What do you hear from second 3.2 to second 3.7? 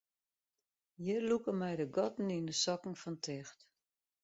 ticht.